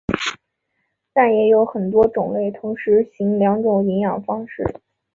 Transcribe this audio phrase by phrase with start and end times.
[1.13, 4.81] 但也有很多种类同时行两种营养方式。